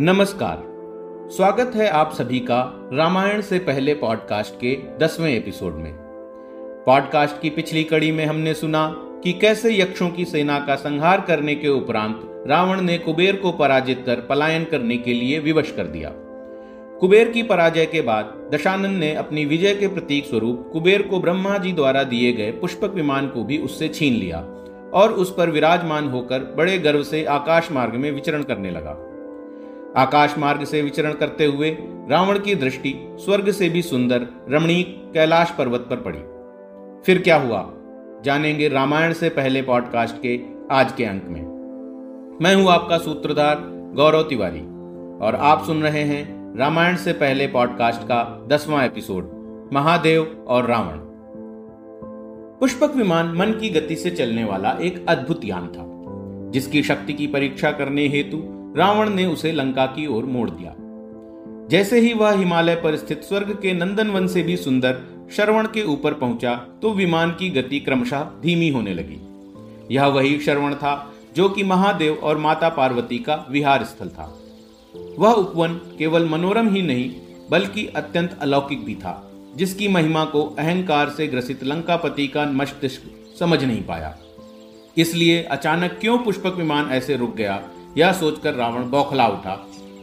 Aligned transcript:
नमस्कार। 0.00 0.62
स्वागत 1.30 1.72
है 1.74 1.88
आप 1.88 2.12
सभी 2.12 2.40
का 2.40 2.90
रामायण 2.92 3.40
से 3.40 3.58
पहले 3.58 3.94
पॉडकास्ट 3.94 4.54
के 4.54 4.78
दसवें 4.98 5.34
एपिसोड 5.34 5.74
में। 5.74 5.92
पॉडकास्ट 6.86 7.40
की 7.40 7.50
पिछली 7.50 7.84
कड़ी 7.84 8.12
में 8.12 8.26
हमने 8.26 8.54
सुना 8.54 8.94
कि 8.96 9.32
कैसे 9.32 9.80
यक्षों 9.80 10.10
की 10.10 10.24
सेना 10.24 10.60
का 10.60 10.74
संहार 10.74 11.20
करने 11.20 11.54
के 11.54 11.68
उपरांत 11.68 12.44
रावण 12.46 12.80
ने 12.80 12.98
कुबेर 12.98 13.36
को 13.36 13.52
पराजित 13.52 14.02
कर 14.06 14.16
पलायन 14.16 14.64
करने 14.64 14.96
के 14.96 15.14
लिए 15.14 15.38
विवश 15.38 15.70
कर 15.70 15.84
दिया। 15.84 16.12
कुबेर 17.00 17.28
की 17.28 17.42
पराजय 17.42 17.86
के 17.86 18.00
बाद 18.00 18.50
दशानन 18.54 18.90
ने 18.90 19.14
अपनी 19.14 19.44
विजय 19.44 19.74
के 19.74 19.88
प्रतीक 19.88 20.26
स्वरूप 20.26 20.70
कुबेर 20.72 21.02
को 21.02 21.20
ब्रह्मा 21.20 21.58
जी 21.58 21.72
द्वारा 21.72 22.02
दिए 22.02 22.32
गए 22.32 22.50
पुष्पक 22.50 22.94
विमान 22.94 23.28
को 23.28 23.44
भी 23.44 23.58
उससे 23.58 23.88
छीन 23.88 24.14
लिया 24.14 24.38
और 24.94 25.12
उस 25.12 25.34
पर 25.34 25.50
विराजमान 25.50 26.08
होकर 26.08 26.38
बड़े 26.38 26.78
गर्व 26.78 27.02
से 27.02 27.24
आकाश 27.24 27.72
मार्ग 27.72 27.94
में 27.94 28.12
विचरण 28.12 28.42
करने 28.42 28.70
लगा। 28.70 29.07
आकाश 29.98 30.38
मार्ग 30.38 30.64
से 30.64 30.82
विचरण 30.82 31.12
करते 31.12 31.44
हुए 31.44 31.76
रावण 32.10 32.38
की 32.38 32.54
दृष्टि 32.54 32.94
स्वर्ग 33.12 33.50
से 33.50 33.68
भी 33.68 33.82
सुंदर 33.82 34.26
रमणीक 34.50 35.10
कैलाश 35.14 35.50
पर्वत 35.50 35.80
पर 35.80 35.96
पड़ी। 35.96 36.18
फिर 37.06 37.22
क्या 37.22 37.36
हुआ? 37.36 37.72
जानेंगे 38.24 38.68
रामायण 38.68 39.12
से 39.12 39.28
पहले 39.28 39.62
पॉडकास्ट 39.62 40.16
के 40.22 40.40
आज 40.70 40.92
के 40.92 41.04
अंक 41.04 41.24
में। 41.24 41.40
मैं 42.42 42.54
हूँ 42.54 42.70
आपका 42.70 42.98
सूत्रधार 42.98 43.56
गौरव 43.94 44.22
तिवारी, 44.22 44.60
और 45.26 45.34
आप 45.40 45.64
सुन 45.64 45.82
रहे 45.82 46.02
हैं 46.02 46.58
रामायण 46.58 46.96
से 46.96 47.12
पहले 47.12 47.46
पॉडकास्ट 47.46 48.02
का 48.02 48.44
दसवां 48.48 48.84
एपिसोड, 48.84 49.30
महादेव 49.72 50.44
और 50.48 50.66
रावण। 50.66 50.98
पुष्पक 52.60 52.96
विमान 52.96 53.34
मन 53.36 53.52
की 53.52 53.70
गति 53.70 53.96
से 53.96 54.10
चलने 54.10 54.44
वाला 54.44 54.78
एक 54.82 55.04
अद्भुत 55.08 55.44
यान 55.44 55.66
था, 55.66 55.84
जिसकी 56.50 56.82
शक्ति 56.82 57.12
की 57.12 57.26
परीक्षा 57.26 57.70
करने 57.70 58.06
हेतु 58.08 58.57
रावण 58.78 59.08
ने 59.10 59.24
उसे 59.26 59.52
लंका 59.52 59.86
की 59.86 60.06
ओर 60.06 60.24
मोड़ 60.24 60.48
दिया। 60.50 60.74
जैसे 61.68 62.00
ही 62.00 62.12
वह 62.14 62.32
हिमालय 62.32 62.74
पर 62.74 62.96
स्थित 62.96 63.22
स्वर्ग 63.22 63.50
के 63.62 63.72
नंदन 63.72 64.08
वन 64.08 64.26
से 64.26 64.42
भी 64.42 64.56
सुंदर 64.56 65.00
श्रवण 65.32 65.66
के 65.66 65.82
ऊपर 65.84 66.14
पहुँचा 66.14 66.54
तो 66.82 66.92
विमान 66.92 67.30
की 67.30 67.48
गति 67.50 67.80
क्रमशः 67.80 68.20
धीमी 68.42 68.68
होने 68.68 68.94
लगी। 68.94 69.20
यह 69.94 70.06
वही 70.06 70.38
श्रवण 70.40 70.74
था 70.74 70.92
जो 71.36 71.48
कि 71.48 71.62
महादेव 71.62 72.14
और 72.14 72.38
माता 72.38 72.68
पार्वती 72.68 73.18
का 73.18 73.34
विहार 73.50 73.84
स्थल 73.84 74.08
था। 74.08 74.34
वह 75.18 75.32
उपवन 75.32 75.74
केवल 75.98 76.28
मनोरम 76.28 76.68
ही 76.68 76.82
नहीं, 76.82 77.10
बल्कि 77.50 77.86
अत्यंत 77.86 78.38
अलौकिक 78.40 78.84
भी 78.84 78.94
था, 78.94 79.30
जिसकी 79.56 79.88
महिमा 79.88 80.24
को 80.24 80.42
अहंकार 80.58 81.08
से 81.08 81.26
ग्रसित 81.26 81.64
लंकापति 81.64 82.26
का 82.26 82.44
मस्तिष्क 82.52 83.02
समझ 83.38 83.62
नहीं 83.64 83.82
पाया। 83.82 84.16
इसलिए 84.96 85.42
अचानक 85.42 85.98
क्यों 86.00 86.18
पुष्पक 86.18 86.54
विमान 86.56 86.90
ऐसे 86.90 87.16
रुक 87.16 87.34
गया 87.36 87.60
यह 87.96 88.12
सोचकर 88.12 88.54
रावण 88.54 88.88
बौखला 88.90 89.26
उठा 89.28 89.56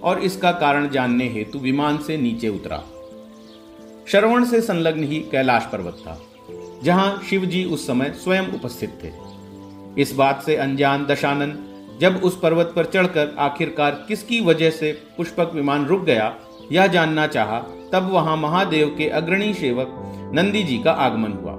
और 0.04 0.20
इसका 0.20 0.52
कारण 0.52 0.90
जानने 0.90 1.28
हेतु 1.30 1.60
विमान 1.60 1.98
से 1.98 2.18
नीचे 2.18 2.50
उतरा। 2.50 2.82
श्रवण 4.08 4.46
से 4.46 4.62
संलग्न 4.62 5.04
ही 5.04 5.20
कैलाश 5.32 5.68
पर्वत 5.72 5.98
था, 6.00 6.18
जहाँ 6.84 7.22
शिवजी 7.30 7.64
उस 7.66 7.88
समय 7.88 8.14
स्वयं 8.24 8.52
उपस्थित 8.54 9.00
थे। 9.04 9.12
इस 10.02 10.14
बात 10.16 10.44
से 10.44 10.56
अनजान 10.56 11.06
दशानन 11.06 11.58
जब 12.02 12.22
उस 12.24 12.40
पर्वत 12.40 12.74
पर 12.76 12.86
चढ़कर 12.86 13.36
आखिरकार 13.40 13.92
किसकी 14.08 14.40
वजह 14.42 14.70
से 14.70 14.92
पुष्पक 15.18 15.52
विमान 15.54 15.86
रुक 15.86 16.04
गया 16.04 16.34
यह 16.72 16.88
जानना 16.88 17.28
चाहा, 17.28 17.60
तब 17.94 18.10
वहाँ 18.12 18.38
महादेव 18.38 18.96
के 18.98 19.10
अग्रणी 19.12 19.54
सेवक 19.54 20.32
नंदी 20.34 20.64
जी 20.64 20.78
का 20.78 20.92
आगमन 20.92 21.32
हुआ। 21.34 21.54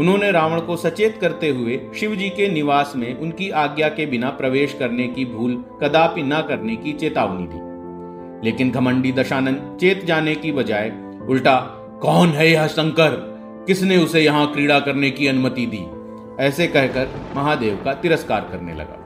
उन्होंने 0.00 0.30
रावण 0.30 0.60
को 0.60 0.76
सचेत 0.76 1.18
करते 1.20 1.48
हुए 1.48 1.80
शिव 2.00 2.14
जी 2.14 2.28
के 2.28 2.48
निवास 2.48 2.92
में 2.96 3.18
उनकी 3.18 3.50
आज्ञा 3.50 3.88
के 3.88 4.06
बिना 4.06 4.30
प्रवेश 4.30 4.76
करने 4.78 5.08
की 5.08 5.24
भूल 5.24 5.64
कदापि 5.82 6.22
न 6.22 6.40
करने 6.48 6.76
की 6.76 6.92
चेतावनी 6.92 7.46
दी। 7.50 7.70
लेकिन 8.46 8.70
घमंडी 8.70 9.12
दशानंद 9.12 9.78
चेत 9.80 10.04
जाने 10.04 10.34
की 10.34 10.52
बजाय 10.52 10.88
उल्टा, 11.28 11.56
कौन 12.02 12.28
है 12.28 12.50
यह 12.50 12.66
शंकर? 12.66 13.10
किसने 13.66 13.96
उसे 13.96 14.20
यहाँ 14.20 14.52
क्रीड़ा 14.52 14.80
करने 14.80 15.10
की 15.10 15.26
अनुमति 15.26 15.66
दी? 15.66 15.84
ऐसे 16.44 16.66
कहकर 16.66 17.08
महादेव 17.36 17.82
का 17.84 17.94
तिरस्कार 17.94 18.40
करने 18.40 18.74
लगा। 18.74 18.96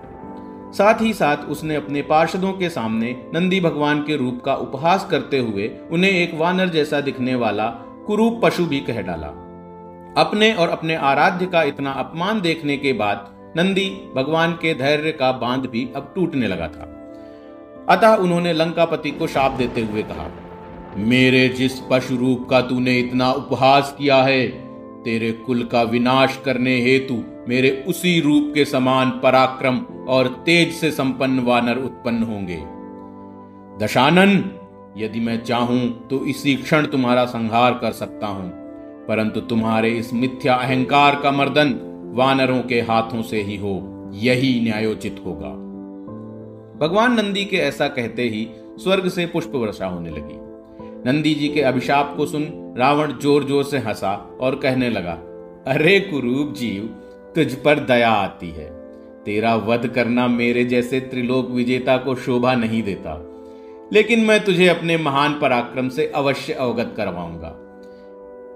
साथ 0.73 1.03
ही 1.03 1.13
साथ 1.13 1.37
उसने 1.37 1.75
अपने 1.75 2.03
पार्षदों 2.03 2.53
के 2.53 2.69
सामने 2.69 3.17
नंदी 3.35 3.61
भगवान 3.61 4.01
के 4.01 4.17
रूप 4.17 4.43
का 4.45 4.55
उपहास 4.55 5.09
करते 5.11 5.39
हुए 5.39 5.71
उन्हें 5.91 6.11
एक 6.11 6.35
वानर 6.35 6.69
जैसा 6.69 7.01
दिखने 7.01 7.35
वाला 7.35 7.67
कुरूप 8.07 8.41
पशु 8.45 8.67
भी 8.67 8.81
कह 8.81 9.03
डाला। 9.03 9.41
अपने 10.17 10.53
और 10.55 10.69
अपने 10.69 10.95
आराध्य 10.95 11.47
का 11.47 11.63
इतना 11.63 11.91
अपमान 11.93 12.41
देखने 12.41 12.77
के 12.77 12.93
बाद 12.93 13.53
नंदी 13.57 13.89
भगवान 14.17 14.53
के 14.53 14.75
धैर्य 14.75 15.13
का 15.13 15.31
बाँध 15.33 15.67
भी 15.67 15.89
अब 15.97 16.13
टूटने 16.15 16.49
लगा 16.49 16.69
था। 16.69 16.91
अतः 17.89 18.15
उन्होंने 18.15 18.53
लंकापति 18.53 19.11
को 19.11 19.27
शाप 19.27 19.53
देते 19.53 19.81
हुए 19.81 20.03
कहा, 20.03 20.31
मेरे 20.97 21.49
जिस 21.49 21.79
पशु 21.81 22.17
रूप 22.17 22.47
का 22.51 22.61
तूने 22.61 22.99
इतना 22.99 23.31
उपहास 23.33 23.95
किया 23.99 24.23
है, 24.23 24.47
तेरे 25.05 25.33
कुल 25.47 25.65
का 25.65 25.83
विनाश 25.83 26.41
करने 26.45 26.81
हेतु 26.81 27.23
मेरे 27.49 27.85
उसी 27.89 28.21
रूप 28.21 28.51
के 28.55 28.65
समान 28.65 29.11
पराक्रम 29.23 29.79
और 30.09 30.29
तेज 30.47 30.73
से 30.73 30.91
संपन्न 30.91 31.41
वानर 31.41 31.79
उत्पन्न 31.79 32.23
होंगे। 32.23 32.61
दशानन, 33.79 34.45
यदि 34.97 35.21
मैं 35.21 35.43
चाहूँ 35.45 36.09
तो 36.09 36.25
इसी 36.27 36.55
क्षण 36.57 36.87
तुम्हारा 36.87 37.25
संहार 37.27 37.75
कर 37.75 37.93
सकता 37.93 38.27
हूँ। 38.27 38.64
परंतु 39.09 39.41
तुम्हारे 39.41 39.91
इस 39.91 40.13
मिथ्या 40.15 40.55
अहंकार 40.55 41.21
का 41.23 41.31
मर्दन 41.31 41.75
वानरों 42.15 42.61
के 42.63 42.81
हाथों 42.81 43.23
से 43.23 43.43
ही 43.43 43.57
हो, 43.57 44.11
यही 44.15 44.61
न्यायोचित 44.61 45.21
होगा। 45.27 45.51
भगवान 46.79 47.13
नंदी 47.13 47.45
के 47.45 47.57
ऐसा 47.57 47.89
कहते 47.89 48.23
ही 48.23 48.47
स्वर्ग 48.83 49.09
से 49.09 49.27
पुष्प 49.27 49.53
वर्षा 49.55 49.87
होने 49.87 50.11
लगी। 50.11 50.39
नंदी 51.07 51.35
जी 51.35 51.49
के 51.49 51.61
अभिशाप 51.61 52.15
को 52.17 52.27
सुन 52.27 52.47
रावण 52.79 53.13
ज़ोर 53.13 53.45
ज़ोर 53.45 53.65
से 53.65 53.79
हंसा 53.79 54.39
और 54.41 54.55
कहने 54.55 54.89
लगा, 54.91 55.13
अरे 55.67 55.99
कुरूप 56.01 56.55
जीव, 56.55 56.83
तुझ 57.35 57.55
पर 57.55 57.79
दया 57.79 58.11
आती 58.11 58.51
है। 58.51 58.69
तेरा 59.25 59.55
वध 59.57 59.87
करना 59.87 60.27
मेरे 60.29 60.65
जैसे 60.65 61.01
त्रिलोक 61.01 61.51
विजेता 61.51 61.97
को 61.97 62.15
शोभा 62.15 62.55
नहीं 62.55 62.83
देता। 62.83 63.21
लेकिन 63.93 64.21
मैं 64.21 64.45
तुझे 64.45 64.69
अपने 64.69 64.97
महान 64.97 65.39
पराक्रम 65.41 65.89
से 65.89 66.07
अवश्य 66.07 66.53
अवगत 66.53 66.95
करवाऊँगा। 66.97 67.49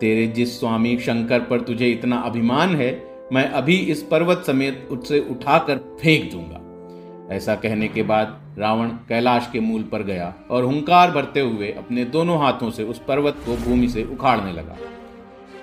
तेरे 0.01 0.27
जिस 0.27 0.59
स्वामी 0.61 0.97
शंकर 0.99 1.41
पर 1.41 1.61
तुझे 1.61 1.91
इतना 1.91 2.17
अभिमान 2.17 2.75
है, 2.77 2.91
मैं 3.33 3.45
अभी 3.51 3.77
इस 3.87 4.03
पर्वत 4.03 4.45
समेत 4.47 4.89
उससे 4.91 5.19
उठाकर 5.31 5.79
फेंक 6.01 6.31
दूँगा। 6.33 7.35
ऐसा 7.35 7.55
कहने 7.55 7.89
के 7.89 8.03
बाद 8.03 8.39
रावण 8.59 8.89
कैलाश 9.09 9.49
के 9.53 9.61
मूल 9.61 9.83
पर 9.83 10.03
गया 10.03 10.33
और 10.51 10.65
हुंकार 10.65 11.11
भरते 11.11 11.41
हुए 11.41 11.71
अपने 11.73 12.05
दोनों 12.07 12.39
हाथों 12.41 12.71
से 12.71 12.83
उस 12.83 13.01
पर्वत 13.09 13.43
को 13.47 13.57
भूमि 13.57 13.89
से 13.89 14.05
उखाड़ने 14.05 14.53
लगा। 14.53 14.77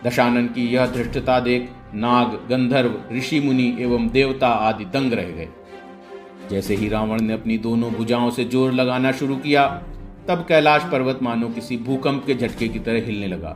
दशानन 0.06 0.47
की 0.47 0.68
यह 0.68 0.85
धृष्टता 0.85 1.40
देख 1.40 1.69
नाग, 1.95 2.40
गंधर्व, 2.50 2.95
ऋषि 3.12 3.40
मुनि 3.40 3.75
एवं 3.79 4.07
देवता 4.09 4.47
आदि 4.47 4.85
दंग 4.85 5.13
रह 5.13 5.29
गए। 5.29 5.47
जैसे 6.50 6.75
ही 6.75 6.90
रावण 6.90 7.22
ने 7.22 7.34
अपनी 7.34 7.57
दोनों 7.57 7.91
भुजाओं 7.91 8.29
से 8.29 8.45
ज़ोर 8.45 8.72
लगाना 8.72 9.12
शुरू 9.12 9.35
किया 9.35 9.66
तब 10.28 10.46
कैलाश 10.50 10.84
पर्वत 10.91 11.19
मानो 11.22 11.47
किसी 11.50 11.78
भूकंप 11.78 12.25
के 12.25 12.36
झटके 12.36 12.68
की 12.68 12.80
तरह 12.80 13.06
हिलने 13.06 13.28
लगा। 13.28 13.56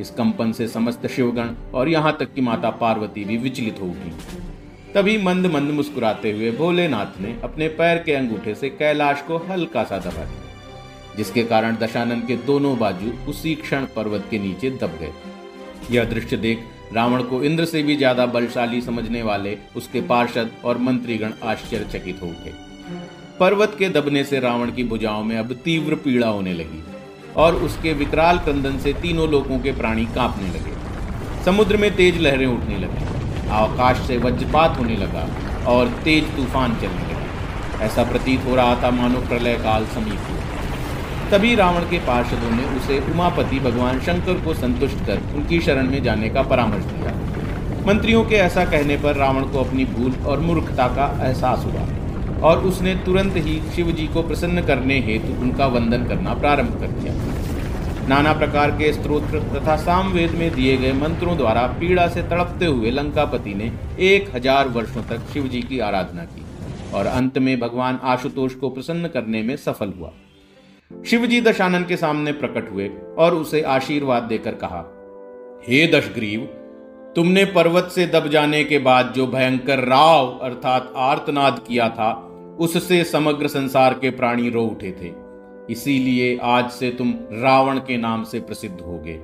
इस 0.00 0.10
कंपन 0.10 0.52
से 0.52 0.66
समस्त 0.68 1.06
शिवगण 1.06 1.48
और 1.74 1.88
यहाँ 1.88 2.16
तक 2.20 2.32
कि 2.34 2.40
माता 2.40 2.70
पार्वती 2.72 3.24
भी 3.24 3.36
विचलित 3.38 3.80
हो 3.80 3.86
उठी। 3.86 4.10
तभी 4.94 5.16
मंद 5.18 5.46
मंद 5.46 5.70
मुस्कुराते 5.70 6.32
हुए 6.32 6.50
भोलेनाथ 6.52 7.20
ने 7.20 7.34
अपने 7.44 7.68
पैर 7.70 7.98
के 7.98 8.12
अंगूठे 8.14 8.54
से 8.54 8.68
कैलाश 8.70 9.22
को 9.22 9.36
हल्का 9.48 9.82
सा 9.84 9.98
दबा 9.98 10.24
दिया, 10.24 11.16
जिसके 11.16 11.42
कारण 11.44 11.76
दशानंद 11.76 12.26
के 12.26 12.36
दोनों 12.46 12.76
बाजू 12.78 13.12
उसी 13.30 13.54
क्षण 13.56 13.86
पर्वत 13.96 14.26
के 14.30 14.38
नीचे 14.38 14.70
दब 14.72 14.98
गए। 15.00 15.12
यह 15.90 16.04
दृश्य 16.04 16.36
देख 16.36 16.64
रावण 16.92 17.22
को 17.22 17.42
इंद्र 17.44 17.64
से 17.64 17.82
भी 17.82 17.96
ज़्यादा 17.96 18.26
बलशाली 18.28 18.80
समझने 18.80 19.22
वाले 19.22 19.56
उसके 19.76 20.00
पार्षद 20.04 20.50
और 20.64 20.78
मंत्रीगण 20.80 21.32
आश्चर्यचकित 21.44 22.22
हो 22.22 22.26
उठे। 22.28 22.52
पर्वत 23.40 23.74
के 23.78 23.88
दबने 23.88 24.22
से 24.24 24.40
रावण 24.40 24.70
की 24.72 24.82
भुजाओं 24.84 25.22
में 25.24 25.36
अब 25.38 25.52
तीव्र 25.64 25.94
पीड़ा 25.94 26.26
होने 26.26 26.52
लगी 26.52 26.82
और 27.36 27.54
उसके 27.58 27.92
विकराल 27.92 28.38
क्रंदन 28.38 28.76
से 28.78 28.92
तीनों 28.92 29.28
लोगों 29.30 29.58
के 29.58 29.72
प्राणी 29.72 30.04
कांपने 30.14 30.48
लगे। 30.48 31.42
समुद्र 31.44 31.76
में 31.76 31.94
तेज 31.96 32.20
लहरें 32.20 32.46
उठने 32.46 32.78
लगी, 32.78 33.04
आकाश 33.52 34.06
से 34.06 34.16
वज्रपात 34.18 34.78
होने 34.78 34.96
लगा 34.96 35.26
और 35.68 35.88
तेज 36.04 36.24
तूफ़ान 36.36 36.76
चलने 36.76 37.02
लगे। 37.04 37.84
ऐसा 37.84 38.04
प्रतीत 38.10 38.44
हो 38.44 38.54
रहा 38.54 38.76
था 38.82 38.90
मानो 38.92 39.20
प्रलय 39.28 39.56
काल 39.64 39.86
समीप 39.94 40.30
हो 40.30 40.36
तभी 41.30 41.54
रावण 41.54 41.90
के 41.90 41.98
पार्षदों 42.06 42.50
ने 42.50 42.64
उसे 42.76 42.98
उमापति 43.12 43.58
भगवान 43.60 44.00
शंकर 44.02 44.40
को 44.44 44.54
संतुष्ट 44.54 45.04
कर 45.06 45.22
उनकी 45.36 45.60
शरण 45.62 45.90
में 45.90 46.02
जाने 46.02 46.28
का 46.28 46.42
परामर्श 46.44 46.84
दिया। 46.84 47.12
मंत्रियों 47.86 48.24
के 48.24 48.36
ऐसा 48.38 48.64
कहने 48.66 48.96
पर 48.98 49.16
रावण 49.16 49.44
को 49.44 49.64
अपनी 49.64 49.84
भूल 49.86 50.14
और 50.26 50.40
मूर्खता 50.40 50.88
का 50.88 51.12
एहसास 51.26 51.64
हुआ। 51.64 51.86
और 52.44 52.64
उसने 52.64 52.94
तुरंत 53.04 53.36
ही 53.36 53.60
शिव 53.74 53.90
जी 53.92 54.06
को 54.06 54.22
प्रसन्न 54.22 54.62
करने 54.66 54.98
हेतु 55.00 55.40
उनका 55.42 55.66
वंदन 55.66 56.06
करना 56.06 56.34
प्रारंभ 56.34 56.80
कर 56.80 56.88
दिया। 56.90 57.12
नाना 58.08 58.32
प्रकार 58.32 58.70
के 58.70 58.92
स्त्रोत्र 58.92 59.38
तथा 59.50 59.76
सामवेद 59.76 60.30
में 60.30 60.50
दिए 60.54 60.76
गए 60.76 60.92
मंत्रों 60.92 61.36
द्वारा 61.36 61.66
पीड़ा 61.78 62.06
से 62.08 62.22
तड़पते 62.22 62.66
हुए 62.66 62.90
लंकापति 62.90 63.54
ने 63.54 63.70
एक 64.06 64.34
हज़ार 64.34 64.68
वर्षों 64.68 65.02
तक 65.02 65.30
शिव 65.32 65.46
जी 65.48 65.62
की 65.62 65.78
आराधना 65.80 66.24
की 66.24 66.42
और 66.94 67.06
अंत 67.06 67.38
में 67.38 67.58
भगवान 67.60 67.98
आशुतोष 68.04 68.54
को 68.54 68.70
प्रसन्न 68.70 69.08
करने 69.08 69.42
में 69.42 69.56
सफल 69.56 69.92
हुआ। 69.98 70.12
शिवजी 70.90 71.40
दशानन 71.40 71.84
के 71.84 71.96
सामने 71.96 72.32
प्रकट 72.34 72.70
हुए 72.72 72.90
और 73.18 73.34
उसे 73.34 73.62
आशीर्वाद 73.70 74.22
देकर 74.22 74.54
कहा, 74.56 74.84
हे 75.68 75.86
दशग्रीव, 75.92 76.40
तुमने 77.16 77.44
पर्वत 77.54 77.90
से 77.94 78.06
दब 78.06 78.28
जाने 78.28 78.62
के 78.64 78.78
बाद 78.80 79.12
जो 79.16 79.26
भयंकर 79.26 79.84
राव 79.86 80.38
अर्थात 80.42 80.92
आर्तनाद 81.04 81.60
किया 81.68 81.88
था 81.88 82.12
उससे 82.60 83.04
समग्र 83.04 83.48
संसार 83.48 83.94
के 83.94 84.10
प्राणी 84.10 84.50
रो 84.50 84.62
उठे 84.62 84.96
थे। 85.02 85.12
इसीलिए 85.72 86.38
आज 86.42 86.70
से 86.70 86.90
तुम 86.90 87.14
रावण 87.20 87.78
के 87.78 87.96
नाम 87.96 88.24
से 88.24 88.40
प्रसिद्ध 88.40 88.80
होगे। 88.80 89.20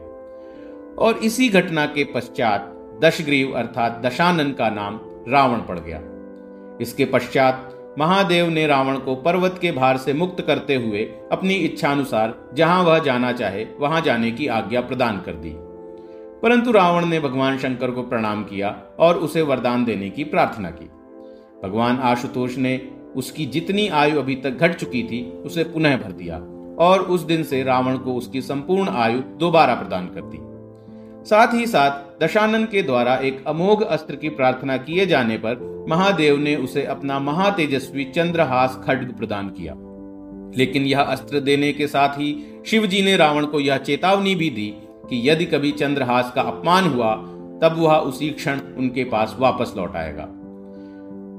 और 0.98 1.16
इसी 1.16 1.48
घटना 1.48 1.86
के 1.86 2.04
पश्चात 2.04 2.76
दशग्रीव 3.04 3.52
अर्थात 3.52 4.02
दशानन 4.06 4.52
का 4.52 4.70
नाम 4.70 5.00
रावण 5.28 5.58
पड़ 5.58 5.78
गया। 5.78 6.00
इसके 6.80 7.04
पश्चात 7.04 7.76
महादेव 7.98 8.48
ने 8.48 8.66
रावण 8.66 8.98
को 8.98 9.14
पर्वत 9.14 9.58
के 9.62 9.72
भार 9.72 9.96
से 9.96 10.12
मुक्त 10.12 10.40
करते 10.40 10.74
हुए 10.74 11.02
अपनी 11.32 11.54
इच्छानुसार 11.54 12.50
जहाँ 12.54 12.82
वह 12.82 12.98
जाना 12.98 13.32
चाहे, 13.32 13.66
वहाँ 13.78 14.00
जाने 14.00 14.30
की 14.30 14.46
आज्ञा 14.46 14.80
प्रदान 14.80 15.20
कर 15.20 15.32
दी। 15.32 15.52
परंतु 16.42 16.72
रावण 16.72 17.06
ने 17.06 17.20
भगवान 17.20 17.58
शंकर 17.58 17.90
को 17.90 18.02
प्रणाम 18.02 18.44
किया 18.44 18.82
और 18.98 19.16
उसे 19.16 19.42
वरदान 19.42 19.84
देने 19.84 20.10
की 20.10 20.24
प्रार्थना 20.24 20.70
की। 20.70 20.90
भगवान 21.68 21.98
आशुतोष 21.98 22.56
ने 22.56 22.99
उसकी 23.16 23.46
जितनी 23.46 23.88
आयु 23.88 24.18
अभी 24.18 24.34
तक 24.34 24.50
घट 24.50 24.74
चुकी 24.74 25.02
थी, 25.02 25.30
उसे 25.30 25.64
पुनः 25.64 25.96
भर 25.96 26.12
दिया 26.12 26.36
और 26.84 27.00
उस 27.00 27.20
दिन 27.20 27.42
से 27.42 27.62
रावण 27.62 27.96
को 27.96 28.14
उसकी 28.14 28.40
संपूर्ण 28.40 28.88
आयु 28.88 29.18
दोबारा 29.18 29.74
प्रदान 29.74 30.06
कर 30.06 30.20
दी। 30.20 30.38
साथ 31.24 31.54
ही 31.54 31.66
साथ, 31.66 32.22
दशानन 32.24 32.64
के 32.64 32.82
द्वारा 32.82 33.16
एक 33.16 33.44
अमोघ 33.46 33.82
अस्त्र 33.82 34.16
की 34.16 34.28
प्रार्थना 34.28 34.76
किए 34.76 35.06
जाने 35.06 35.36
पर 35.36 35.86
महादेव 35.88 36.38
ने 36.38 36.56
उसे 36.56 36.84
अपना 36.84 37.18
महातेजस्वी 37.18 38.04
चंद्रहास 38.04 38.80
खड्ग 38.84 39.14
प्रदान 39.18 39.48
किया। 39.48 39.74
लेकिन 40.56 40.82
यह 40.82 41.00
अस्त्र 41.00 41.40
देने 41.40 41.72
के 41.72 41.86
साथ 41.86 42.08
ही 42.08 42.62
शिव 42.66 42.86
जी 42.86 43.02
ने 43.02 43.16
रावण 43.16 43.46
को 43.46 43.60
यह 43.60 43.76
चेतावनी 43.76 44.34
भी 44.34 44.50
दी 44.50 44.74
कि 44.82 45.30
यदि 45.30 45.44
कभी 45.44 45.72
चंद्रहास 45.72 46.32
का 46.34 46.42
अपमान 46.42 46.84
हुआ, 46.84 47.14
तब 47.62 47.74
वह 47.78 47.96
उसी 47.96 48.30
क्षण 48.30 48.60
उनके 48.78 49.04
पास 49.04 49.36
वापस 49.38 49.74
लौट 49.76 49.96
आएगा। 49.96 50.28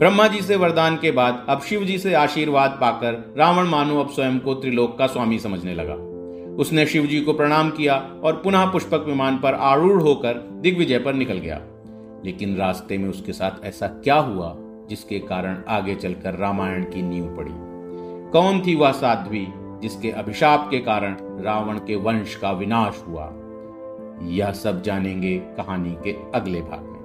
ब्रह्मा 0.01 0.27
जी 0.27 0.41
से 0.41 0.55
वरदान 0.55 0.97
के 0.97 1.11
बाद 1.11 1.45
अब 1.49 1.61
शिव 1.61 1.83
जी 1.83 1.97
से 1.97 2.13
आशीर्वाद 2.13 2.77
पाकर 2.81 3.35
रावण 3.37 3.67
मानो 3.67 3.99
अब 3.99 4.09
स्वयं 4.09 4.39
को 4.39 4.53
त्रिलोक 4.53 4.97
का 4.97 5.07
स्वामी 5.07 5.39
समझने 5.39 5.73
लगा। 5.73 5.93
उसने 6.55 6.85
शिव 6.85 7.05
जी 7.05 7.21
को 7.21 7.33
प्रणाम 7.33 7.69
किया 7.69 7.95
और 8.23 8.33
पुनः 8.33 8.71
पुष्पक 8.71 9.03
विमान 9.07 9.37
पर 9.37 9.53
आरूढ़ 9.53 10.01
होकर 10.01 10.33
दिग्विजय 10.33 10.99
पर 10.99 11.13
निकल 11.13 11.33
गया। 11.33 11.61
लेकिन 12.25 12.55
रास्ते 12.55 12.97
में 12.97 13.09
उसके 13.09 13.33
साथ 13.33 13.65
ऐसा 13.65 13.87
क्या 13.87 14.15
हुआ 14.15 14.55
जिसके 14.59 15.19
कारण 15.19 15.63
आगे 15.67 15.95
चलकर 15.95 16.35
रामायण 16.35 16.83
की 16.83 17.01
नींव 17.01 17.37
पड़ी? 17.37 17.51
कौन 18.31 18.61
थी 18.67 18.75
वह 18.75 18.91
साध्वी 18.91 19.47
जिसके 19.57 20.11
अभिशाप 20.11 20.67
के 20.71 20.79
कारण 20.79 21.17
रावण 21.21 21.77
के 21.77 21.95
वंश 21.95 22.35
का 22.35 22.51
विनाश 22.51 23.03
हुआ? 23.07 23.33
यह 24.23 24.51
सब 24.51 24.81
जानेंगे 24.81 25.37
कहानी 25.37 25.97
के 26.03 26.15
अगले 26.35 26.61
भाग 26.61 26.79
में। 26.79 27.00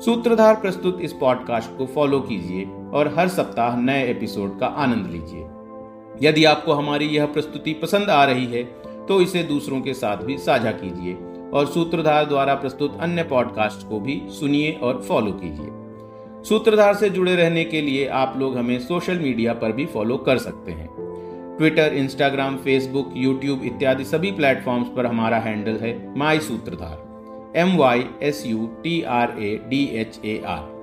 सूत्रधार 0.00 0.54
प्रस्तुत 0.54 0.98
इस 1.00 1.12
पॉडकास्ट 1.12 1.76
को 1.78 1.86
फॉलो 1.86 2.18
कीजिए 2.20 2.64
और 2.94 3.12
हर 3.18 3.28
सप्ताह 3.28 3.76
नए 3.76 4.10
एपिसोड 4.10 4.58
का 4.58 4.66
आनंद 4.66 5.06
लीजिए। 5.06 6.28
यदि 6.28 6.44
आपको 6.44 6.72
हमारी 6.72 7.06
यह 7.06 7.26
प्रस्तुति 7.26 7.72
पसंद 7.72 8.10
आ 8.10 8.24
रही 8.24 8.44
है 8.46 8.62
तो 9.06 9.20
इसे 9.20 9.42
दूसरों 9.42 9.80
के 9.80 9.94
साथ 9.94 10.16
भी 10.16 10.36
साझा 10.38 10.72
कीजिए 10.72 11.14
और 11.50 11.66
सूत्रधार 11.66 12.24
द्वारा 12.24 12.54
प्रस्तुत 12.54 12.98
अन्य 13.00 13.22
पॉडकास्ट 13.22 13.88
को 13.88 14.00
भी 14.00 14.20
सुनिए 14.30 14.72
और 14.72 15.00
फॉलो 15.02 15.32
कीजिए। 15.32 16.44
सूत्रधार 16.44 16.94
से 16.94 17.10
जुड़े 17.10 17.36
रहने 17.36 17.64
के 17.64 17.80
लिए 17.80 18.06
आप 18.08 18.34
लोग 18.36 18.56
हमें 18.56 18.78
सोशल 18.78 19.18
मीडिया 19.18 19.54
पर 19.54 19.72
भी 19.72 19.86
फॉलो 19.86 20.16
कर 20.18 20.38
सकते 20.38 20.72
हैं। 20.72 20.88
ट्विटर, 21.58 21.94
इंस्टाग्राम, 21.94 22.56
फेसबुक, 22.56 23.12
यूट्यूब 23.16 23.64
इत्यादि 23.64 24.04
सभी 24.04 24.32
प्लेटफॉर्म्स 24.32 24.88
पर 24.96 25.06
हमारा 25.06 25.38
हैंडल 25.38 25.76
है 25.76 26.18
my 26.18 26.40
Sutradhar. 26.40 27.05
M 27.56 27.76
Y 27.76 28.04
S 28.22 28.42
U 28.46 28.66
T 28.82 29.02
R 29.02 29.34
A 29.38 29.54
D 29.68 29.84
H 29.94 30.20
A 30.24 30.40
R 30.46 30.74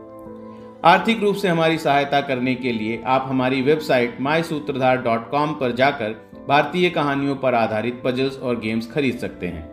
आर्थिक 0.86 1.22
रूप 1.24 1.36
से 1.36 1.48
हमारी 1.48 1.78
सहायता 1.78 2.22
करने 2.22 2.56
के 2.56 2.72
लिए 2.72 3.02
आप 3.08 3.25
हमारी 3.28 3.62
वेबसाइट 3.62 4.18
माई 4.22 4.44
सूत्रधार 4.44 5.02
डॉट 5.02 5.30
कॉम 5.31 5.54
पर 5.54 5.72
जाकर 5.72 6.16
भारतीय 6.48 6.90
कहानियों 6.90 7.36
पर 7.36 7.56
आधारित 7.56 8.02
पजल्स 8.06 8.40
और 8.40 8.60
गेम्स 8.60 8.92
खरीद 8.92 9.18
सकते 9.18 9.48
हैं। 9.48 9.64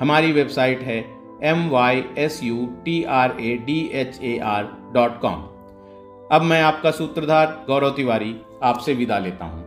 हमारी 0.00 0.32
वेबसाइट 0.32 0.82
है 0.82 0.98
M 1.44 1.68
Y 1.70 2.04
S 2.18 2.40
U 2.44 2.66
T 2.84 3.02
R 3.04 3.36
A 3.40 3.56
D 3.66 3.80
H 3.94 4.18
A 4.22 4.38
R 4.46 4.68
dot 4.94 5.20
com 5.20 5.42
अब 6.32 6.42
मैं 6.42 6.62
आपका 6.62 6.90
सूत्रधार 6.90 7.64
गौरव 7.66 7.90
तिवारी 7.90 8.34
आपसे 8.62 8.94
विदा 8.94 9.18
लेता 9.18 9.44
हूँ। 9.44 9.66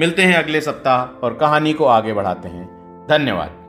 मिलते 0.00 0.22
हैं 0.22 0.34
अगले 0.34 0.60
सप्ताह 0.60 1.24
और 1.24 1.34
कहानी 1.34 1.72
को 1.72 1.84
आगे 1.84 2.12
बढ़ाते 2.12 2.48
हैं। 2.48 2.66
धन्यवाद। 3.08 3.67